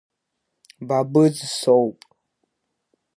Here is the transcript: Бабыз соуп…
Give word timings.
Бабыз 0.87 1.35
соуп… 1.57 1.99